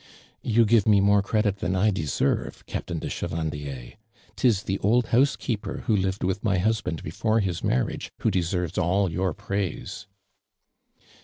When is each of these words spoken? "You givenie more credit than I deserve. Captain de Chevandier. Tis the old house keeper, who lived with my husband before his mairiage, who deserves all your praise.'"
"You 0.41 0.65
givenie 0.65 0.99
more 0.99 1.21
credit 1.21 1.57
than 1.59 1.75
I 1.75 1.91
deserve. 1.91 2.65
Captain 2.65 2.97
de 2.97 3.07
Chevandier. 3.07 3.93
Tis 4.35 4.63
the 4.63 4.79
old 4.79 5.05
house 5.09 5.35
keeper, 5.35 5.83
who 5.85 5.95
lived 5.95 6.23
with 6.23 6.43
my 6.43 6.57
husband 6.57 7.03
before 7.03 7.39
his 7.39 7.61
mairiage, 7.63 8.09
who 8.21 8.31
deserves 8.31 8.79
all 8.79 9.11
your 9.11 9.31
praise.'" 9.35 10.07